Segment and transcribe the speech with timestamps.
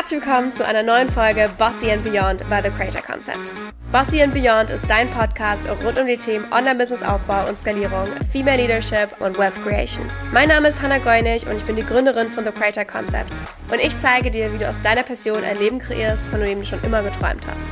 [0.00, 3.52] Herzlich willkommen zu einer neuen Folge Bossy and Beyond by The Creator Concept.
[3.92, 9.14] Bossy and Beyond ist dein Podcast rund um die Themen Online-Business-Aufbau und Skalierung, Female Leadership
[9.20, 10.10] und Wealth Creation.
[10.32, 13.30] Mein Name ist Hannah Goinig und ich bin die Gründerin von The Creator Concept.
[13.70, 16.64] Und ich zeige dir, wie du aus deiner Passion ein Leben kreierst, von dem du
[16.64, 17.70] schon immer geträumt hast.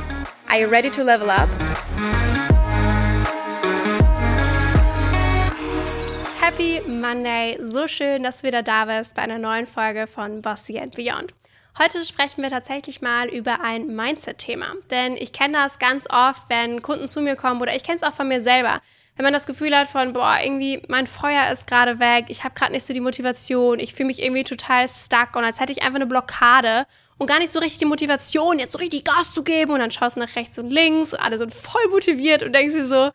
[0.49, 1.49] Are you ready to level up?
[6.39, 7.57] Happy Monday!
[7.63, 11.33] So schön, dass du wieder da bist bei einer neuen Folge von Bossy and Beyond.
[11.77, 14.73] Heute sprechen wir tatsächlich mal über ein Mindset-Thema.
[14.89, 18.03] Denn ich kenne das ganz oft, wenn Kunden zu mir kommen oder ich kenne es
[18.03, 18.81] auch von mir selber.
[19.15, 22.55] Wenn man das Gefühl hat von, boah, irgendwie mein Feuer ist gerade weg, ich habe
[22.55, 25.81] gerade nicht so die Motivation, ich fühle mich irgendwie total stuck und als hätte ich
[25.81, 26.85] einfach eine Blockade
[27.17, 29.91] und gar nicht so richtig die Motivation, jetzt so richtig Gas zu geben und dann
[29.91, 33.11] schaust du nach rechts und links, alle sind voll motiviert und denkst dir so,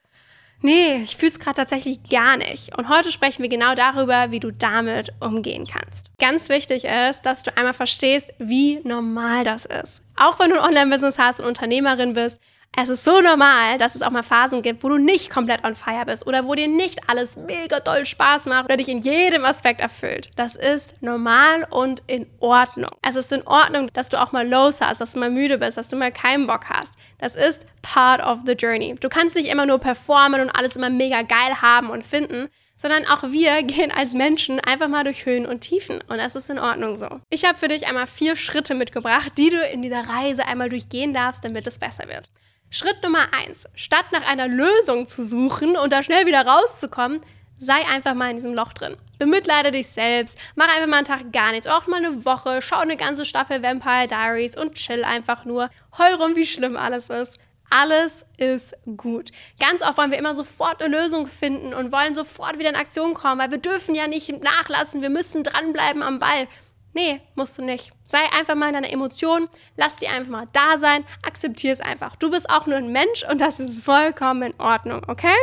[0.65, 2.77] nee, ich fühle es gerade tatsächlich gar nicht.
[2.77, 6.11] Und heute sprechen wir genau darüber, wie du damit umgehen kannst.
[6.19, 10.03] Ganz wichtig ist, dass du einmal verstehst, wie normal das ist.
[10.17, 12.41] Auch wenn du ein Online-Business hast und Unternehmerin bist,
[12.77, 15.77] es ist so normal, dass es auch mal Phasen gibt, wo du nicht komplett on
[15.77, 19.45] fire bist oder wo dir nicht alles mega doll Spaß macht oder dich in jedem
[19.45, 20.31] Aspekt erfüllt.
[20.37, 22.91] Das ist normal und in Ordnung.
[23.01, 25.77] Es ist in Ordnung, dass du auch mal Lows hast, dass du mal müde bist,
[25.77, 26.95] dass du mal keinen Bock hast.
[27.19, 28.97] Das ist part of the journey.
[28.99, 33.07] Du kannst nicht immer nur performen und alles immer mega geil haben und finden, sondern
[33.07, 36.59] auch wir gehen als Menschen einfach mal durch Höhen und Tiefen und das ist in
[36.59, 37.09] Ordnung so.
[37.31, 41.15] Ich habe für dich einmal vier Schritte mitgebracht, die du in dieser Reise einmal durchgehen
[41.15, 42.29] darfst, damit es besser wird.
[42.75, 47.21] Schritt Nummer eins: Statt nach einer Lösung zu suchen und da schnell wieder rauszukommen,
[47.57, 48.97] sei einfach mal in diesem Loch drin.
[49.21, 52.79] Bemitleide dich selbst, mach einfach mal einen Tag gar nichts, auch mal eine Woche, schau
[52.79, 55.71] eine ganze Staffel Vampire Diaries und chill einfach nur.
[55.97, 57.39] Heul rum, wie schlimm alles ist.
[57.71, 59.31] Alles ist gut.
[59.61, 63.15] Ganz oft wollen wir immer sofort eine Lösung finden und wollen sofort wieder in Aktion
[63.15, 66.49] kommen, weil wir dürfen ja nicht nachlassen, wir müssen dranbleiben am Ball.
[66.95, 67.93] Nee, musst du nicht.
[68.05, 72.17] Sei einfach mal in deiner Emotion, lass die einfach mal da sein, akzeptier es einfach.
[72.17, 75.35] Du bist auch nur ein Mensch und das ist vollkommen in Ordnung, okay?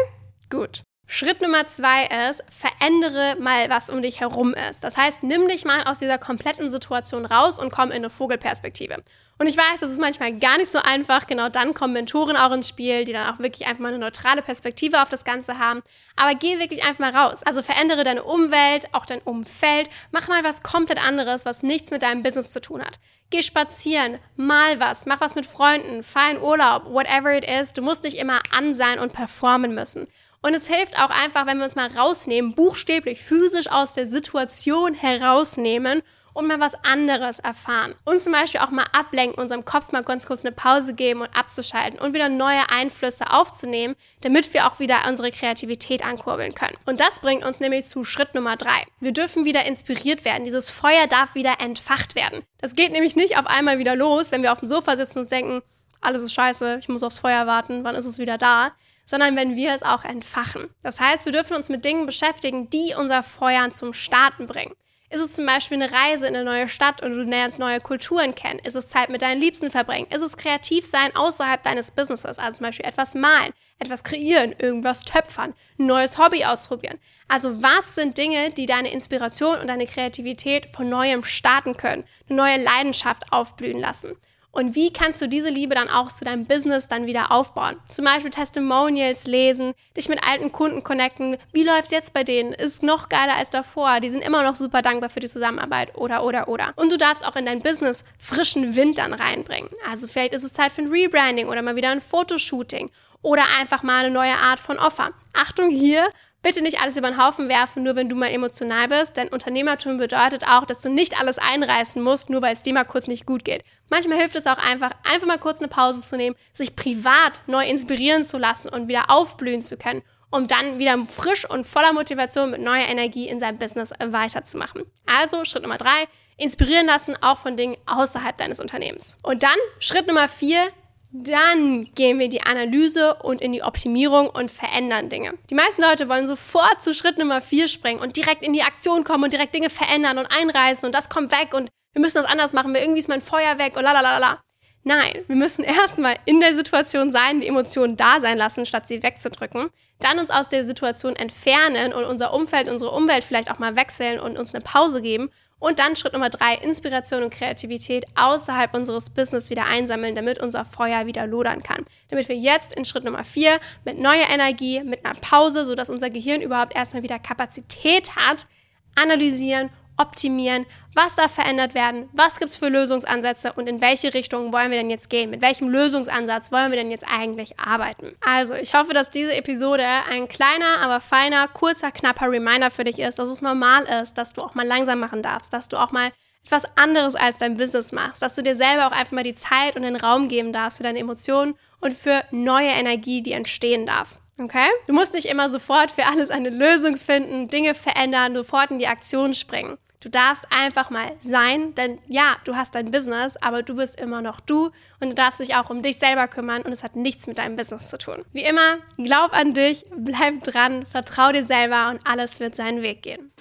[0.50, 0.84] Gut.
[1.14, 4.82] Schritt Nummer zwei ist, verändere mal, was um dich herum ist.
[4.82, 9.04] Das heißt, nimm dich mal aus dieser kompletten Situation raus und komm in eine Vogelperspektive.
[9.38, 11.28] Und ich weiß, das ist manchmal gar nicht so einfach.
[11.28, 14.42] Genau dann kommen Mentoren auch ins Spiel, die dann auch wirklich einfach mal eine neutrale
[14.42, 15.82] Perspektive auf das Ganze haben.
[16.16, 17.44] Aber geh wirklich einfach mal raus.
[17.44, 19.90] Also verändere deine Umwelt, auch dein Umfeld.
[20.12, 23.00] Mach mal was komplett anderes, was nichts mit deinem Business zu tun hat.
[23.32, 27.74] Geh spazieren, mal was, mach was mit Freunden, fahr in Urlaub, whatever it is.
[27.74, 30.08] Du musst nicht immer an sein und performen müssen.
[30.44, 34.96] Und es hilft auch einfach, wenn wir uns mal rausnehmen, buchstäblich, physisch aus der Situation
[34.96, 36.02] herausnehmen
[36.34, 37.94] und mal was anderes erfahren.
[38.06, 41.30] Uns zum Beispiel auch mal ablenken, unserem Kopf mal ganz kurz eine Pause geben und
[41.36, 46.78] abzuschalten und wieder neue Einflüsse aufzunehmen, damit wir auch wieder unsere Kreativität ankurbeln können.
[46.86, 48.86] Und das bringt uns nämlich zu Schritt Nummer drei.
[49.00, 50.46] Wir dürfen wieder inspiriert werden.
[50.46, 52.44] Dieses Feuer darf wieder entfacht werden.
[52.60, 55.32] Das geht nämlich nicht auf einmal wieder los, wenn wir auf dem Sofa sitzen und
[55.32, 55.62] denken,
[56.00, 58.72] alles ist scheiße, ich muss aufs Feuer warten, wann ist es wieder da?
[59.06, 60.70] Sondern wenn wir es auch entfachen.
[60.84, 64.74] Das heißt, wir dürfen uns mit Dingen beschäftigen, die unser Feuer zum Starten bringen.
[65.12, 68.34] Ist es zum Beispiel eine Reise in eine neue Stadt und du lernst neue Kulturen
[68.34, 68.60] kennen?
[68.60, 70.08] Ist es Zeit mit deinen Liebsten verbringen?
[70.10, 72.40] Ist es kreativ sein außerhalb deines Businesses?
[72.40, 76.98] Also zum Beispiel etwas malen, etwas kreieren, irgendwas töpfern, ein neues Hobby ausprobieren.
[77.28, 82.38] Also was sind Dinge, die deine Inspiration und deine Kreativität von neuem starten können, eine
[82.38, 84.16] neue Leidenschaft aufblühen lassen?
[84.52, 87.78] Und wie kannst du diese Liebe dann auch zu deinem Business dann wieder aufbauen?
[87.86, 91.38] Zum Beispiel Testimonials lesen, dich mit alten Kunden connecten.
[91.54, 92.52] Wie läuft es jetzt bei denen?
[92.52, 94.02] Ist noch geiler als davor.
[94.02, 96.74] Die sind immer noch super dankbar für die Zusammenarbeit oder, oder, oder.
[96.76, 99.70] Und du darfst auch in dein Business frischen Wind dann reinbringen.
[99.90, 102.92] Also vielleicht ist es Zeit für ein Rebranding oder mal wieder ein Fotoshooting
[103.22, 105.12] oder einfach mal eine neue Art von Offer.
[105.34, 106.10] Achtung hier,
[106.42, 109.98] bitte nicht alles über den Haufen werfen, nur wenn du mal emotional bist, denn Unternehmertum
[109.98, 113.26] bedeutet auch, dass du nicht alles einreißen musst, nur weil es dir mal kurz nicht
[113.26, 113.64] gut geht.
[113.90, 117.66] Manchmal hilft es auch einfach, einfach mal kurz eine Pause zu nehmen, sich privat neu
[117.68, 122.52] inspirieren zu lassen und wieder aufblühen zu können, um dann wieder frisch und voller Motivation
[122.52, 124.84] mit neuer Energie in seinem Business weiterzumachen.
[125.06, 126.08] Also Schritt Nummer drei,
[126.38, 129.18] inspirieren lassen, auch von Dingen außerhalb deines Unternehmens.
[129.22, 130.70] Und dann Schritt Nummer vier,
[131.14, 135.34] dann gehen wir in die Analyse und in die Optimierung und verändern Dinge.
[135.50, 139.04] Die meisten Leute wollen sofort zu Schritt Nummer vier springen und direkt in die Aktion
[139.04, 142.26] kommen und direkt Dinge verändern und einreißen und das kommt weg und wir müssen das
[142.26, 144.42] anders machen, weil irgendwie ist mein Feuer weg und lalalala.
[144.84, 149.04] Nein, wir müssen erstmal in der Situation sein, die Emotionen da sein lassen, statt sie
[149.04, 149.70] wegzudrücken.
[150.00, 154.20] Dann uns aus der Situation entfernen und unser Umfeld, unsere Umwelt vielleicht auch mal wechseln
[154.20, 155.30] und uns eine Pause geben
[155.62, 160.66] und dann Schritt Nummer drei, Inspiration und Kreativität außerhalb unseres Business wieder einsammeln, damit unser
[160.66, 161.86] Feuer wieder lodern kann.
[162.10, 166.10] Damit wir jetzt in Schritt Nummer vier mit neuer Energie, mit einer Pause, sodass unser
[166.10, 168.48] Gehirn überhaupt erstmal wieder Kapazität hat,
[168.96, 169.70] analysieren,
[170.02, 174.72] optimieren, was darf verändert werden, was gibt es für Lösungsansätze und in welche Richtung wollen
[174.72, 178.16] wir denn jetzt gehen, mit welchem Lösungsansatz wollen wir denn jetzt eigentlich arbeiten.
[178.20, 183.00] Also, ich hoffe, dass diese Episode ein kleiner, aber feiner, kurzer, knapper Reminder für dich
[183.00, 185.92] ist, dass es normal ist, dass du auch mal langsam machen darfst, dass du auch
[185.92, 186.12] mal
[186.44, 189.76] etwas anderes als dein Business machst, dass du dir selber auch einfach mal die Zeit
[189.76, 194.21] und den Raum geben darfst für deine Emotionen und für neue Energie, die entstehen darf.
[194.40, 194.68] Okay?
[194.88, 198.88] Du musst nicht immer sofort für alles eine Lösung finden, Dinge verändern, sofort in die
[198.88, 199.78] Aktion springen.
[200.02, 204.24] Du darfst einfach mal sein, denn ja, du hast dein Business, aber du bist immer
[204.24, 207.28] noch du und du darfst dich auch um dich selber kümmern und es hat nichts
[207.28, 208.26] mit deinem Business zu tun.
[208.34, 213.04] Wie immer, glaub an dich, bleib dran, vertrau dir selber und alles wird seinen Weg
[213.04, 213.32] gehen.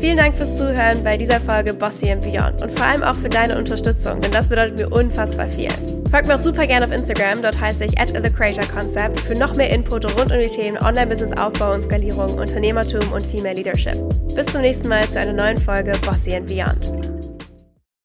[0.00, 3.28] Vielen Dank fürs Zuhören bei dieser Folge Bossy and Beyond und vor allem auch für
[3.28, 5.68] deine Unterstützung, denn das bedeutet mir unfassbar viel.
[6.10, 9.34] Folgt mir auch super gerne auf Instagram, dort heiße ich at The Creator Concept für
[9.34, 13.98] noch mehr Input rund um die Themen Online-Business-Aufbau und Skalierung, Unternehmertum und Female Leadership.
[14.34, 17.09] Bis zum nächsten Mal zu einer neuen Folge Bossy and Beyond.